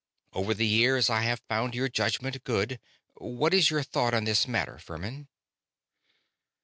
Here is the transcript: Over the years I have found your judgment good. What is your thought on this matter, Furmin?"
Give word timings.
Over 0.33 0.55
the 0.55 0.65
years 0.65 1.11
I 1.11 1.21
have 1.25 1.43
found 1.47 1.75
your 1.75 1.87
judgment 1.87 2.43
good. 2.43 2.79
What 3.17 3.53
is 3.53 3.69
your 3.69 3.83
thought 3.83 4.15
on 4.15 4.23
this 4.23 4.47
matter, 4.47 4.79
Furmin?" 4.79 5.27